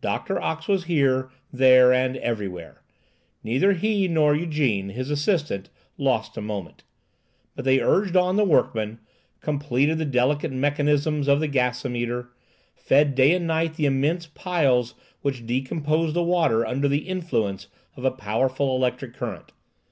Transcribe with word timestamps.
Doctor 0.00 0.40
Ox 0.40 0.68
was 0.68 0.84
here, 0.84 1.28
there, 1.52 1.92
and 1.92 2.16
everywhere; 2.18 2.84
neither 3.42 3.72
he 3.72 4.06
nor 4.06 4.32
Ygène, 4.32 4.92
his 4.92 5.10
assistant, 5.10 5.70
lost 5.98 6.36
a 6.36 6.40
moment, 6.40 6.84
but 7.56 7.64
they 7.64 7.80
urged 7.80 8.14
on 8.14 8.36
the 8.36 8.44
workmen, 8.44 9.00
completed 9.40 9.98
the 9.98 10.04
delicate 10.04 10.52
mechanism 10.52 11.28
of 11.28 11.40
the 11.40 11.48
gasometer, 11.48 12.28
fed 12.76 13.16
day 13.16 13.32
and 13.34 13.48
night 13.48 13.74
the 13.74 13.86
immense 13.86 14.28
piles 14.28 14.94
which 15.22 15.44
decomposed 15.44 16.14
the 16.14 16.22
water 16.22 16.64
under 16.64 16.86
the 16.86 17.08
influence 17.08 17.66
of 17.96 18.04
a 18.04 18.12
powerful 18.12 18.76
electric 18.76 19.14
current. 19.14 19.50